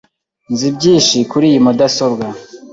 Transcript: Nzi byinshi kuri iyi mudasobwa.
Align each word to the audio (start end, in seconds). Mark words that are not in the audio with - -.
Nzi 0.51 0.67
byinshi 0.75 1.17
kuri 1.31 1.45
iyi 1.51 1.59
mudasobwa. 1.65 2.25